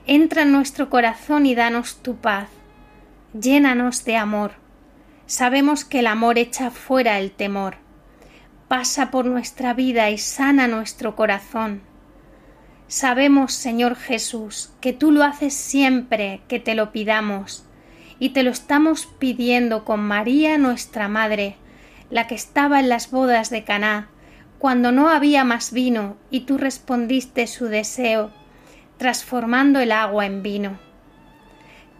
[0.07, 2.49] Entra en nuestro corazón y danos tu paz.
[3.39, 4.53] Llénanos de amor.
[5.27, 7.77] Sabemos que el amor echa fuera el temor.
[8.69, 11.88] Pasa por nuestra vida y sana nuestro corazón.
[12.89, 17.67] Sabemos, Señor Jesús, que tú lo haces siempre que te lo pidamos,
[18.19, 21.57] y te lo estamos pidiendo con María nuestra Madre,
[22.09, 24.09] la que estaba en las bodas de Caná,
[24.59, 28.31] cuando no había más vino y tú respondiste su deseo,
[28.97, 30.79] transformando el agua en vino.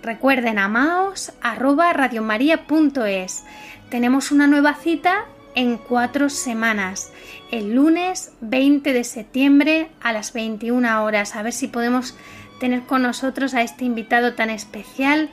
[0.02, 3.44] Recuerden amaos@radiomaria.es.
[3.90, 7.12] Tenemos una nueva cita en cuatro semanas,
[7.50, 11.36] el lunes 20 de septiembre a las 21 horas.
[11.36, 12.16] A ver si podemos
[12.58, 15.28] tener con nosotros a este invitado tan especial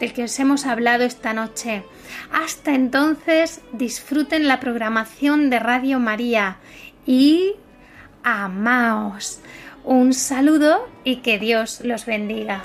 [0.00, 1.82] del que os hemos hablado esta noche.
[2.30, 6.58] Hasta entonces, disfruten la programación de Radio María
[7.06, 7.54] y
[8.24, 9.40] amaos.
[9.84, 12.64] Un saludo y que Dios los bendiga.